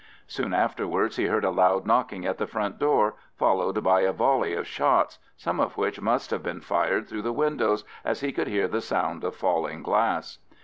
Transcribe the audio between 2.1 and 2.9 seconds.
at the front